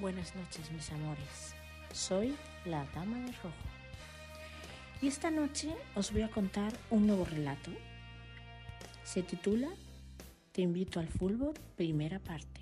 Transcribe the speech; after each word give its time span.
Buenas 0.00 0.32
noches, 0.36 0.70
mis 0.70 0.92
amores. 0.92 1.56
Soy 1.92 2.36
la 2.64 2.84
Dama 2.94 3.18
de 3.18 3.32
Rojo. 3.32 3.52
Y 5.02 5.08
esta 5.08 5.28
noche 5.32 5.74
os 5.96 6.12
voy 6.12 6.22
a 6.22 6.30
contar 6.30 6.72
un 6.90 7.08
nuevo 7.08 7.24
relato. 7.24 7.72
Se 9.02 9.24
titula 9.24 9.68
Te 10.52 10.62
invito 10.62 11.00
al 11.00 11.08
fútbol, 11.08 11.54
primera 11.74 12.20
parte. 12.20 12.60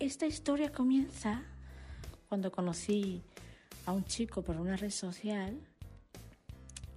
Esta 0.00 0.26
historia 0.26 0.72
comienza 0.72 1.44
cuando 2.28 2.50
conocí 2.50 3.22
a 3.86 3.92
un 3.92 4.04
chico 4.04 4.42
por 4.42 4.56
una 4.56 4.76
red 4.76 4.90
social 4.90 5.60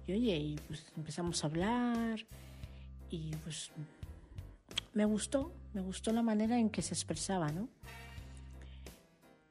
y 0.08 0.12
oye, 0.12 0.36
y 0.36 0.56
pues 0.66 0.84
empezamos 0.96 1.44
a 1.44 1.46
hablar 1.46 2.26
y 3.10 3.30
pues 3.44 3.70
me 4.92 5.04
gustó, 5.04 5.52
me 5.78 5.84
gustó 5.84 6.12
la 6.12 6.22
manera 6.22 6.58
en 6.58 6.70
que 6.70 6.82
se 6.82 6.92
expresaba, 6.92 7.52
¿no? 7.52 7.68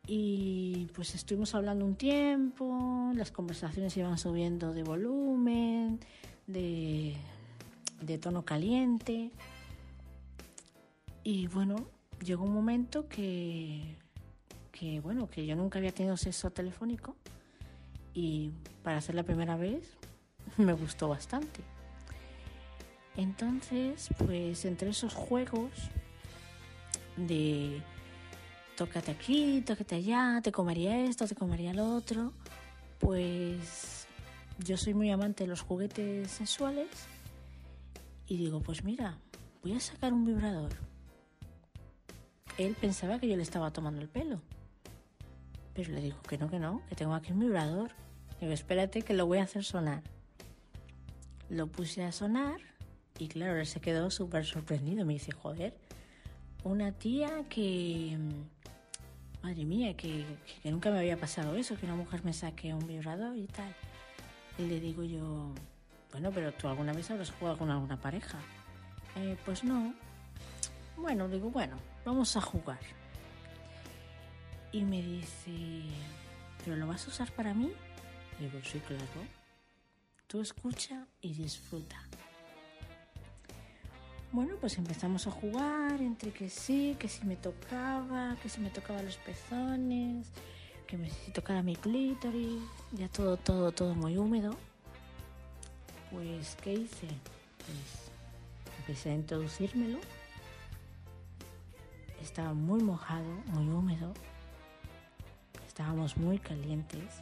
Y 0.05 0.89
pues 0.93 1.15
estuvimos 1.15 1.55
hablando 1.55 1.85
un 1.85 1.95
tiempo, 1.95 3.11
las 3.15 3.31
conversaciones 3.31 3.95
iban 3.95 4.17
subiendo 4.17 4.73
de 4.73 4.83
volumen, 4.83 6.01
de, 6.45 7.15
de 8.01 8.17
tono 8.17 8.43
caliente. 8.43 9.31
Y 11.23 11.47
bueno, 11.47 11.87
llegó 12.21 12.43
un 12.43 12.53
momento 12.53 13.07
que, 13.07 13.95
que, 14.73 14.99
bueno, 14.99 15.29
que 15.29 15.45
yo 15.45 15.55
nunca 15.55 15.79
había 15.79 15.93
tenido 15.93 16.17
sexo 16.17 16.51
telefónico 16.51 17.15
y 18.13 18.51
para 18.83 18.97
hacer 18.97 19.15
la 19.15 19.23
primera 19.23 19.55
vez 19.55 19.95
me 20.57 20.73
gustó 20.73 21.07
bastante. 21.07 21.61
Entonces, 23.15 24.09
pues 24.17 24.65
entre 24.65 24.89
esos 24.89 25.13
juegos 25.13 25.71
de 27.17 27.81
tócate 28.77 29.11
aquí, 29.11 29.61
tócate 29.65 29.95
allá, 29.95 30.39
te 30.43 30.51
comería 30.51 31.03
esto, 31.03 31.27
te 31.27 31.35
comería 31.35 31.73
lo 31.73 31.95
otro, 31.95 32.31
pues 32.99 34.07
yo 34.59 34.77
soy 34.77 34.93
muy 34.93 35.09
amante 35.11 35.43
de 35.43 35.49
los 35.49 35.61
juguetes 35.61 36.29
sexuales 36.29 36.87
y 38.27 38.37
digo, 38.37 38.61
pues 38.61 38.83
mira, 38.83 39.17
voy 39.63 39.73
a 39.73 39.79
sacar 39.79 40.13
un 40.13 40.25
vibrador. 40.25 40.71
Él 42.57 42.75
pensaba 42.79 43.19
que 43.19 43.27
yo 43.27 43.35
le 43.35 43.43
estaba 43.43 43.71
tomando 43.71 44.01
el 44.01 44.09
pelo, 44.09 44.41
pero 45.73 45.91
le 45.91 46.01
digo 46.01 46.21
que 46.21 46.37
no, 46.37 46.49
que 46.49 46.59
no, 46.59 46.81
que 46.87 46.95
tengo 46.95 47.13
aquí 47.13 47.31
un 47.31 47.39
vibrador. 47.39 47.91
Digo, 48.39 48.51
espérate 48.51 49.01
que 49.01 49.13
lo 49.13 49.25
voy 49.25 49.39
a 49.39 49.43
hacer 49.43 49.63
sonar. 49.63 50.03
Lo 51.49 51.67
puse 51.67 52.03
a 52.03 52.11
sonar 52.11 52.59
y 53.17 53.27
claro, 53.27 53.59
él 53.59 53.65
se 53.65 53.79
quedó 53.79 54.11
súper 54.11 54.45
sorprendido. 54.45 55.05
Me 55.05 55.13
dice, 55.13 55.31
joder, 55.31 55.75
una 56.67 56.91
tía 56.91 57.45
que... 57.49 58.17
Madre 59.43 59.65
mía, 59.65 59.95
que, 59.95 60.25
que, 60.61 60.71
nunca 60.71 60.89
me 60.91 60.99
había 60.99 61.17
pasado 61.17 61.55
eso, 61.55 61.77
que 61.77 61.85
una 61.85 61.95
mujer 61.95 62.23
me 62.23 62.33
saque 62.33 62.73
un 62.73 62.85
vibrador 62.85 63.37
y 63.37 63.47
tal. 63.47 63.73
Y 64.57 64.63
le 64.63 64.79
digo 64.79 65.03
yo, 65.03 65.53
bueno, 66.11 66.31
pero 66.31 66.51
tú 66.53 66.67
alguna 66.67 66.93
vez 66.93 67.09
habrás 67.11 67.31
jugado 67.31 67.57
con 67.57 67.69
alguna 67.69 67.99
pareja. 67.99 68.39
Eh, 69.15 69.37
pues 69.45 69.63
no. 69.63 69.93
Bueno, 70.95 71.27
digo, 71.27 71.49
bueno, 71.49 71.77
vamos 72.05 72.35
a 72.37 72.41
jugar. 72.41 72.79
Y 74.71 74.83
me 74.83 75.01
dice, 75.01 75.83
¿pero 76.63 76.75
lo 76.75 76.87
vas 76.87 77.05
a 77.05 77.09
usar 77.09 77.31
para 77.31 77.53
mí? 77.53 77.71
Digo, 78.39 78.59
sí, 78.63 78.79
claro. 78.79 79.05
Tú 80.27 80.41
escucha 80.41 81.05
y 81.21 81.33
disfruta. 81.33 81.97
Bueno, 84.31 84.55
pues 84.59 84.77
empezamos 84.77 85.25
a 85.25 85.31
jugar 85.31 86.01
entre 86.01 86.31
que 86.31 86.49
sí, 86.49 86.97
que 86.99 87.07
si 87.07 87.25
me 87.25 87.37
tocaba, 87.37 88.35
que 88.41 88.49
si 88.49 88.59
me 88.59 88.69
tocaba 88.69 89.01
los 89.01 89.15
pezones, 89.17 90.27
que 90.85 90.97
me 90.97 91.09
si 91.09 91.31
tocara 91.31 91.63
mi 91.63 91.75
clítoris, 91.75 92.61
ya 92.91 93.07
todo, 93.07 93.37
todo, 93.37 93.71
todo 93.71 93.95
muy 93.95 94.17
húmedo. 94.17 94.55
Pues, 96.11 96.57
¿qué 96.61 96.73
hice? 96.73 97.07
Pues 97.07 98.77
empecé 98.79 99.11
a 99.11 99.15
introducírmelo. 99.15 99.99
Estaba 102.21 102.53
muy 102.53 102.81
mojado, 102.81 103.29
muy 103.47 103.67
húmedo. 103.73 104.13
Estábamos 105.67 106.17
muy 106.17 106.37
calientes. 106.37 107.21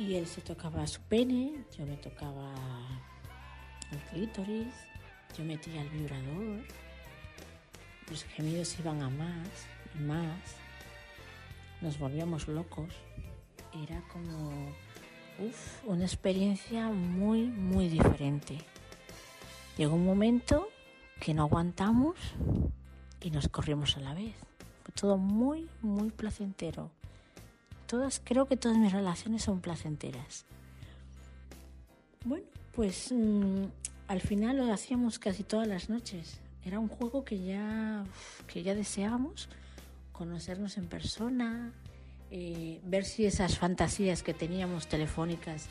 Y 0.00 0.14
él 0.14 0.26
se 0.26 0.40
tocaba 0.40 0.86
su 0.86 0.98
pene, 1.02 1.62
yo 1.76 1.84
me 1.84 1.98
tocaba 1.98 2.54
el 3.92 3.98
clítoris, 4.08 4.72
yo 5.36 5.44
metía 5.44 5.82
el 5.82 5.90
vibrador, 5.90 6.64
los 8.08 8.24
gemidos 8.24 8.78
iban 8.78 9.02
a 9.02 9.10
más 9.10 9.46
y 9.94 10.02
más, 10.02 10.56
nos 11.82 11.98
volvíamos 11.98 12.48
locos. 12.48 12.94
Era 13.74 14.02
como 14.08 14.70
uf, 15.38 15.84
una 15.84 16.04
experiencia 16.06 16.88
muy, 16.88 17.42
muy 17.48 17.90
diferente. 17.90 18.56
Llegó 19.76 19.96
un 19.96 20.06
momento 20.06 20.70
que 21.20 21.34
no 21.34 21.42
aguantamos 21.42 22.16
y 23.20 23.30
nos 23.30 23.50
corrimos 23.50 23.98
a 23.98 24.00
la 24.00 24.14
vez. 24.14 24.34
Fue 24.82 24.94
todo 24.94 25.18
muy, 25.18 25.68
muy 25.82 26.10
placentero 26.10 26.90
todas, 27.90 28.22
creo 28.22 28.46
que 28.46 28.56
todas 28.56 28.78
mis 28.78 28.92
relaciones 28.92 29.42
son 29.42 29.60
placenteras. 29.60 30.44
Bueno, 32.24 32.46
pues 32.72 33.10
mm, 33.10 33.64
al 34.06 34.20
final 34.20 34.58
lo 34.58 34.72
hacíamos 34.72 35.18
casi 35.18 35.42
todas 35.42 35.66
las 35.66 35.90
noches. 35.90 36.38
Era 36.64 36.78
un 36.78 36.86
juego 36.86 37.24
que 37.24 37.44
ya, 37.44 38.04
que 38.46 38.62
ya 38.62 38.76
deseábamos, 38.76 39.48
conocernos 40.12 40.78
en 40.78 40.86
persona, 40.86 41.72
eh, 42.30 42.80
ver 42.84 43.04
si 43.04 43.26
esas 43.26 43.58
fantasías 43.58 44.22
que 44.22 44.34
teníamos 44.34 44.86
telefónicas 44.86 45.66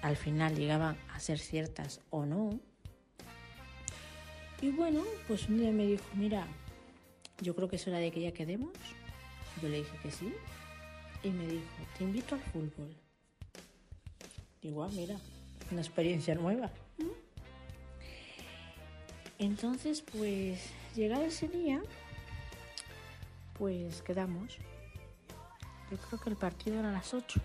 al 0.00 0.16
final 0.16 0.56
llegaban 0.56 0.96
a 1.12 1.20
ser 1.20 1.38
ciertas 1.38 2.00
o 2.08 2.24
no. 2.24 2.58
Y 4.62 4.70
bueno, 4.70 5.04
pues 5.26 5.50
un 5.50 5.58
día 5.58 5.70
me 5.70 5.84
dijo, 5.84 6.04
mira, 6.14 6.46
yo 7.42 7.54
creo 7.54 7.68
que 7.68 7.76
es 7.76 7.86
hora 7.86 7.98
de 7.98 8.10
que 8.10 8.22
ya 8.22 8.32
quedemos. 8.32 8.72
Yo 9.60 9.68
le 9.68 9.78
dije 9.78 9.98
que 10.02 10.10
sí, 10.10 10.32
y 11.22 11.30
me 11.30 11.46
dijo, 11.46 11.64
te 11.96 12.04
invito 12.04 12.34
al 12.34 12.40
fútbol. 12.40 12.94
Digo, 14.62 14.84
ah, 14.84 14.88
mira, 14.92 15.16
una 15.70 15.80
experiencia 15.80 16.34
nueva. 16.34 16.70
Entonces, 19.38 20.02
pues, 20.02 20.60
llegado 20.94 21.24
ese 21.24 21.48
día, 21.48 21.80
pues 23.54 24.02
quedamos. 24.02 24.56
Yo 25.90 25.96
creo 25.96 26.20
que 26.20 26.30
el 26.30 26.36
partido 26.36 26.78
era 26.78 26.90
a 26.90 26.92
las 26.92 27.14
8. 27.14 27.40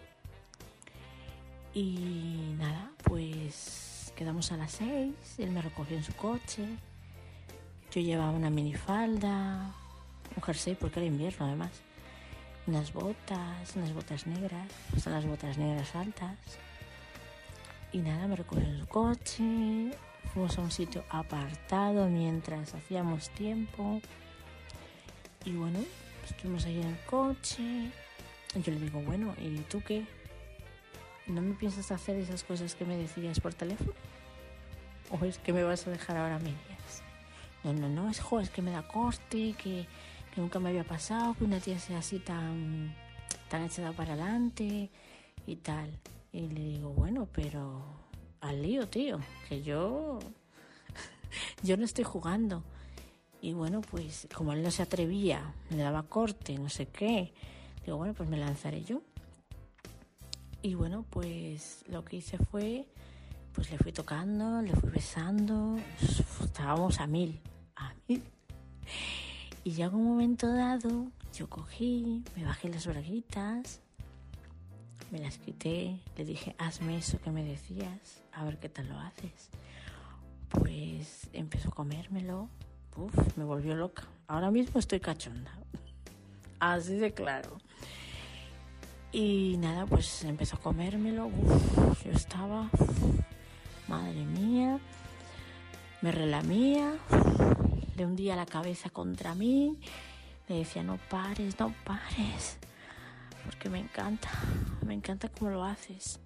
Y 1.76 2.56
nada, 2.58 2.92
pues 3.04 4.12
quedamos 4.16 4.52
a 4.52 4.58
las 4.58 4.72
6. 4.74 5.14
Él 5.38 5.52
me 5.52 5.62
recogió 5.62 5.98
en 5.98 6.04
su 6.04 6.14
coche. 6.14 6.68
Yo 7.92 8.02
llevaba 8.02 8.32
una 8.32 8.50
minifalda, 8.50 9.76
un 10.36 10.44
jersey 10.44 10.76
porque 10.76 11.00
era 11.00 11.08
invierno 11.08 11.46
además 11.46 11.84
unas 12.68 12.94
botas, 12.94 13.76
unas 13.76 13.94
botas 13.94 14.28
negras, 14.28 14.68
son 15.02 15.14
las 15.14 15.26
botas 15.26 15.58
negras 15.58 15.96
altas. 15.96 16.38
Y 17.92 18.00
nada, 18.00 18.28
me 18.28 18.36
en 18.36 18.80
su 18.80 18.88
coche, 18.88 19.92
fuimos 20.34 20.58
a 20.58 20.62
un 20.62 20.72
sitio 20.72 21.04
apartado 21.10 22.08
mientras 22.08 22.74
hacíamos 22.74 23.30
tiempo. 23.32 24.02
Y 25.46 25.52
bueno, 25.52 25.80
estuvimos 26.26 26.66
ahí 26.66 26.82
en 26.82 26.88
el 26.88 27.00
coche. 27.06 27.92
Y 28.56 28.62
yo 28.62 28.74
le 28.74 28.80
digo, 28.80 29.02
bueno, 29.02 29.36
¿y 29.40 29.58
tú 29.70 29.82
qué? 29.86 30.06
¿No 31.28 31.42
me 31.42 31.54
piensas 31.54 31.92
hacer 31.92 32.18
esas 32.18 32.44
cosas 32.44 32.76
que 32.76 32.86
me 32.86 32.98
decías 32.98 33.40
por 33.40 33.54
teléfono? 33.54 33.94
¿O 35.12 35.24
es 35.26 35.38
que 35.38 35.54
me 35.54 35.64
vas 35.64 35.86
a 35.86 35.92
dejar 35.92 36.18
ahora 36.18 36.40
medias? 36.40 37.04
No, 37.64 37.74
no, 37.74 37.88
no, 37.88 38.10
es, 38.10 38.20
jo, 38.20 38.40
es 38.40 38.50
que 38.50 38.62
me 38.62 38.72
da 38.72 38.88
corte, 38.88 39.54
que 39.54 39.86
que 40.34 40.42
nunca 40.42 40.60
me 40.60 40.70
había 40.70 40.84
pasado 40.84 41.36
que 41.36 41.44
una 41.44 41.60
tía 41.60 41.78
sea 41.78 42.00
así 42.00 42.18
tan, 42.20 42.96
tan 43.50 43.64
echada 43.64 43.92
para 43.92 44.14
adelante 44.14 44.90
y 45.46 45.56
tal. 45.58 45.92
Y 46.32 46.48
le 46.48 46.62
digo, 46.62 46.90
bueno, 46.90 47.28
pero 47.32 47.84
al 48.42 48.62
lío, 48.62 48.88
tío, 48.88 49.20
que 49.48 49.62
yo, 49.62 50.18
yo 51.64 51.78
no 51.78 51.86
estoy 51.86 52.04
jugando. 52.04 52.64
Y 53.42 53.54
bueno, 53.54 53.82
pues 53.82 54.28
como 54.34 54.54
él 54.54 54.64
no 54.64 54.72
se 54.72 54.82
atrevía, 54.82 55.54
me 55.70 55.78
daba 55.78 56.04
corte, 56.04 56.58
no 56.58 56.70
sé 56.70 56.88
qué, 56.88 57.34
digo, 57.86 57.98
bueno, 57.98 58.14
pues 58.14 58.28
me 58.28 58.38
lanzaré 58.38 58.84
yo. 58.84 59.02
Y 60.64 60.76
bueno, 60.76 61.06
pues 61.10 61.84
lo 61.90 62.06
que 62.06 62.18
hice 62.18 62.38
fue, 62.38 62.88
pues 63.54 63.70
le 63.70 63.78
fui 63.78 63.92
tocando, 63.92 64.62
le 64.62 64.74
fui 64.74 64.90
besando, 64.90 65.78
estábamos 66.42 67.00
a 67.00 67.06
mil, 67.06 67.40
a 67.76 67.94
mil. 68.08 68.24
Y 69.64 69.72
ya 69.72 69.86
en 69.86 69.96
un 69.96 70.06
momento 70.06 70.52
dado, 70.54 71.08
yo 71.34 71.50
cogí, 71.50 72.24
me 72.36 72.44
bajé 72.44 72.70
las 72.70 72.86
braguitas, 72.86 73.80
me 75.12 75.20
las 75.20 75.38
quité, 75.38 76.00
le 76.18 76.26
dije, 76.26 76.56
hazme 76.58 76.98
eso 76.98 77.20
que 77.22 77.32
me 77.32 77.44
decías, 77.44 78.24
a 78.34 78.44
ver 78.44 78.60
qué 78.60 78.68
tal 78.68 78.90
lo 78.90 79.00
haces. 79.00 79.50
pues 80.50 81.30
empezó 81.34 81.70
a 81.70 81.72
comérmelo. 81.72 82.50
Uf, 82.96 83.38
me 83.38 83.44
volvió 83.44 83.76
loca. 83.76 84.04
Ahora 84.28 84.52
mismo 84.52 84.80
estoy 84.80 85.00
cachonda. 85.00 85.52
Así 86.60 86.96
de 86.96 87.14
claro. 87.14 87.58
Y 89.12 89.58
nada, 89.58 89.86
pues 89.86 90.24
empezó 90.24 90.58
a 90.58 90.60
comérmelo. 90.60 91.30
Yo 92.04 92.12
estaba, 92.12 92.70
madre 93.88 94.26
mía, 94.26 94.80
me 96.02 96.12
relamía, 96.12 96.96
le 97.96 98.06
hundía 98.06 98.36
la 98.36 98.46
cabeza 98.46 98.90
contra 98.90 99.36
mí, 99.36 99.78
le 100.48 100.60
decía, 100.60 100.84
no 100.84 100.98
pares, 101.10 101.60
no 101.60 101.74
pares, 101.84 102.58
porque 103.46 103.70
me 103.70 103.80
encanta, 103.80 104.30
me 104.86 104.94
encanta 104.94 105.30
cómo 105.30 105.52
lo 105.52 105.64
haces. 105.64 106.20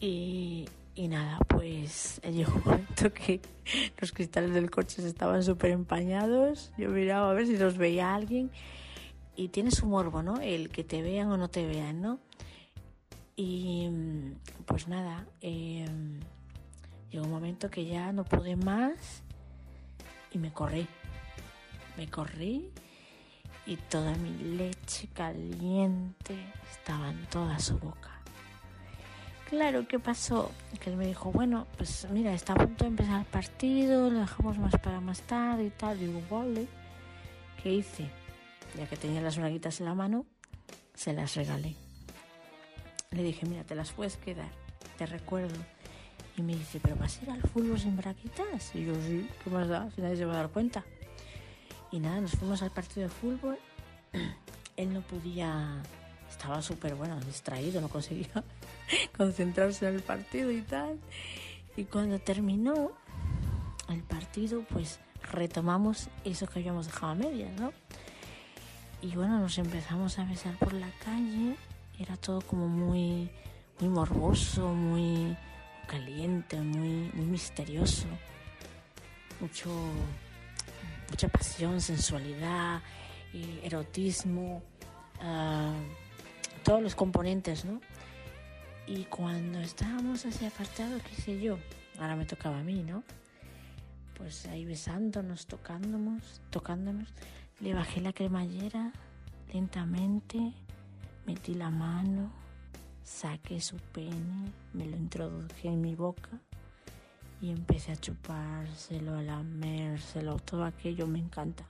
Y, 0.00 0.68
y 0.94 1.08
nada, 1.08 1.38
pues 1.48 2.20
llegó 2.32 2.54
un 2.54 2.64
momento 2.64 3.12
que 3.12 3.40
los 4.00 4.12
cristales 4.12 4.52
del 4.52 4.70
coche 4.70 5.06
estaban 5.06 5.42
súper 5.42 5.70
empañados. 5.70 6.72
Yo 6.78 6.90
miraba 6.90 7.30
a 7.30 7.34
ver 7.34 7.46
si 7.46 7.56
los 7.56 7.76
veía 7.76 8.14
alguien. 8.14 8.50
Y 9.36 9.48
tiene 9.48 9.70
su 9.70 9.86
morbo, 9.86 10.22
¿no? 10.22 10.40
El 10.40 10.68
que 10.68 10.82
te 10.82 11.00
vean 11.00 11.30
o 11.30 11.36
no 11.36 11.48
te 11.48 11.64
vean, 11.64 12.00
¿no? 12.00 12.18
Y 13.36 13.88
pues 14.66 14.88
nada, 14.88 15.24
eh, 15.40 15.86
llegó 17.12 17.24
un 17.24 17.30
momento 17.30 17.70
que 17.70 17.86
ya 17.86 18.10
no 18.10 18.24
pude 18.24 18.56
más 18.56 19.22
y 20.32 20.38
me 20.38 20.52
corrí. 20.52 20.86
Me 21.96 22.08
corrí 22.08 22.70
y 23.66 23.76
toda 23.76 24.14
mi 24.14 24.56
leche 24.56 25.08
caliente 25.08 26.34
estaba 26.70 27.10
en 27.10 27.26
toda 27.26 27.58
su 27.58 27.78
boca. 27.78 28.10
Claro, 29.48 29.88
¿qué 29.88 29.98
pasó? 29.98 30.52
Que 30.78 30.90
él 30.90 30.96
me 30.96 31.06
dijo, 31.06 31.32
bueno, 31.32 31.66
pues 31.76 32.06
mira, 32.10 32.34
está 32.34 32.52
a 32.52 32.56
punto 32.56 32.84
de 32.84 32.90
empezar 32.90 33.20
el 33.20 33.26
partido, 33.26 34.10
lo 34.10 34.20
dejamos 34.20 34.58
más 34.58 34.74
para 34.82 35.00
más 35.00 35.22
tarde 35.22 35.66
y 35.66 35.70
tal. 35.70 35.98
Digo, 35.98 36.22
vale. 36.30 36.66
¿Qué 37.62 37.72
hice? 37.72 38.10
Ya 38.76 38.86
que 38.86 38.96
tenía 38.96 39.20
las 39.20 39.38
braguitas 39.38 39.80
en 39.80 39.86
la 39.86 39.94
mano, 39.94 40.26
se 40.94 41.12
las 41.12 41.34
regalé. 41.34 41.76
Le 43.10 43.22
dije, 43.22 43.46
mira, 43.46 43.64
te 43.64 43.74
las 43.74 43.92
puedes 43.92 44.16
quedar, 44.16 44.50
te 44.98 45.06
recuerdo. 45.06 45.58
Y 46.38 46.42
me 46.42 46.54
dice, 46.54 46.78
¿pero 46.78 46.94
vas 46.94 47.18
a 47.18 47.22
ir 47.24 47.30
al 47.30 47.42
fútbol 47.42 47.80
sin 47.80 47.96
braguitas? 47.96 48.72
Y 48.76 48.84
yo, 48.84 48.94
sí, 48.94 49.28
¿qué 49.42 49.50
más 49.50 49.66
da? 49.66 49.90
Si 49.90 50.00
nadie 50.00 50.16
se 50.16 50.24
va 50.24 50.34
a 50.34 50.36
dar 50.36 50.50
cuenta. 50.50 50.84
Y 51.90 51.98
nada, 51.98 52.20
nos 52.20 52.30
fuimos 52.30 52.62
al 52.62 52.70
partido 52.70 53.08
de 53.08 53.12
fútbol. 53.12 53.58
Él 54.76 54.94
no 54.94 55.00
podía, 55.00 55.82
estaba 56.30 56.62
súper, 56.62 56.94
bueno, 56.94 57.18
distraído, 57.18 57.80
no 57.80 57.88
conseguía 57.88 58.44
concentrarse 59.16 59.88
en 59.88 59.96
el 59.96 60.02
partido 60.02 60.52
y 60.52 60.62
tal. 60.62 61.00
Y 61.76 61.84
cuando 61.86 62.20
terminó 62.20 62.92
el 63.88 64.04
partido, 64.04 64.62
pues 64.70 65.00
retomamos 65.32 66.08
eso 66.24 66.46
que 66.46 66.60
habíamos 66.60 66.86
dejado 66.86 67.12
a 67.12 67.14
medias, 67.16 67.52
¿no? 67.58 67.72
Y 69.02 69.16
bueno, 69.16 69.40
nos 69.40 69.58
empezamos 69.58 70.20
a 70.20 70.24
besar 70.24 70.56
por 70.56 70.72
la 70.72 70.90
calle. 71.04 71.56
Era 71.98 72.16
todo 72.16 72.42
como 72.42 72.68
muy, 72.68 73.28
muy 73.80 73.88
morboso, 73.88 74.72
muy 74.72 75.36
caliente, 75.88 76.60
muy, 76.60 77.10
muy 77.14 77.26
misterioso. 77.26 78.06
Mucho, 79.40 79.70
mucha 81.10 81.28
pasión, 81.28 81.80
sensualidad, 81.80 82.80
erotismo, 83.62 84.62
uh, 85.20 86.62
todos 86.62 86.82
los 86.82 86.94
componentes, 86.94 87.64
¿no? 87.64 87.80
Y 88.86 89.04
cuando 89.04 89.58
estábamos 89.60 90.24
así 90.24 90.46
apartados, 90.46 91.02
qué 91.02 91.14
sé 91.20 91.40
yo, 91.40 91.58
ahora 91.98 92.16
me 92.16 92.24
tocaba 92.24 92.60
a 92.60 92.62
mí, 92.62 92.82
¿no? 92.82 93.02
Pues 94.16 94.46
ahí 94.46 94.64
besándonos, 94.64 95.46
tocándonos, 95.46 96.40
tocándonos, 96.50 97.08
le 97.60 97.74
bajé 97.74 98.00
la 98.00 98.12
cremallera 98.12 98.92
lentamente, 99.52 100.52
metí 101.26 101.54
la 101.54 101.70
mano, 101.70 102.32
saqué 103.08 103.60
su 103.60 103.76
pene, 103.76 104.52
me 104.74 104.84
lo 104.84 104.96
introduje 104.96 105.68
en 105.68 105.80
mi 105.80 105.94
boca 105.94 106.28
y 107.40 107.50
empecé 107.50 107.92
a 107.92 107.96
chupárselo, 107.96 109.16
a 109.16 109.22
lamérselo, 109.22 110.36
todo 110.36 110.64
aquello 110.64 111.06
me 111.06 111.18
encanta, 111.18 111.64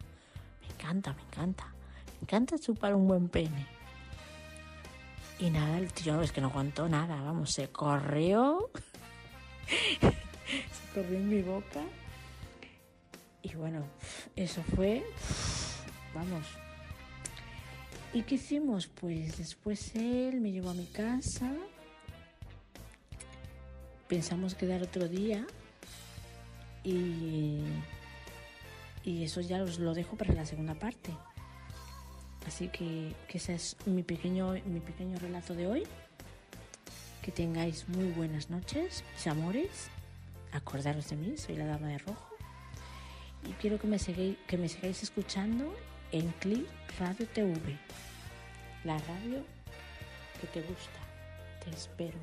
me 0.61 0.75
encanta, 0.75 1.13
me 1.15 1.23
encanta, 1.23 1.65
me 2.15 2.23
encanta 2.23 2.59
chupar 2.59 2.95
un 2.95 3.07
buen 3.07 3.29
pene. 3.29 3.67
Y 5.39 5.51
nada, 5.51 5.79
el 5.79 5.93
tío 5.93 6.21
es 6.21 6.33
que 6.33 6.41
no 6.41 6.49
aguantó 6.49 6.89
nada, 6.89 7.23
vamos, 7.23 7.53
se 7.53 7.69
corrió. 7.69 8.71
se 10.01 10.93
corrió 10.93 11.19
en 11.19 11.29
mi 11.29 11.43
boca. 11.43 11.83
Y 13.43 13.55
bueno, 13.55 13.85
eso 14.35 14.63
fue, 14.75 15.05
vamos. 16.13 16.45
¿Y 18.15 18.23
qué 18.23 18.37
hicimos? 18.37 18.87
Pues 18.87 19.37
después 19.37 19.95
él 19.95 20.41
me 20.41 20.51
llevó 20.51 20.71
a 20.71 20.75
mi 20.75 20.87
casa. 20.87 21.53
Pensamos 24.09 24.55
quedar 24.55 24.83
otro 24.83 25.09
día. 25.09 25.47
Y, 26.85 27.61
y 29.05 29.25
eso 29.25 29.43
ya 29.43 29.63
os 29.63 29.79
lo 29.79 29.93
dejo 29.93 30.17
para 30.17 30.33
la 30.33 30.47
segunda 30.47 30.75
parte. 30.75 31.13
Así 32.47 32.69
que, 32.69 33.15
que 33.29 33.37
ese 33.37 33.55
es 33.55 33.77
mi 33.85 34.03
pequeño, 34.03 34.55
mi 34.65 34.81
pequeño 34.81 35.19
relato 35.19 35.55
de 35.55 35.67
hoy. 35.67 35.83
Que 37.21 37.31
tengáis 37.31 37.87
muy 37.91 38.11
buenas 38.13 38.49
noches, 38.49 39.05
mis 39.13 39.27
amores. 39.27 39.91
Acordaros 40.53 41.11
de 41.11 41.17
mí, 41.17 41.37
soy 41.37 41.57
la 41.57 41.67
dama 41.67 41.89
de 41.89 41.99
rojo. 41.99 42.27
Y 43.47 43.53
quiero 43.61 43.79
que 43.79 43.87
me, 43.87 43.99
sigáis, 43.99 44.39
que 44.47 44.57
me 44.57 44.71
sigáis 44.71 45.03
escuchando 45.03 45.75
en 46.13 46.33
Clip 46.41 46.67
Radio 46.99 47.27
TV. 47.35 47.77
La 48.85 48.99
radio 48.99 49.45
que 50.41 50.47
te 50.49 50.61
gusta. 50.63 51.01
Te 51.65 51.71
espero. 51.71 52.19